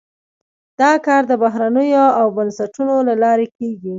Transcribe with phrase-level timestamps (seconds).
[0.79, 1.83] دا کار د بهیرونو
[2.19, 3.89] او بنسټونو له لارې کیږي.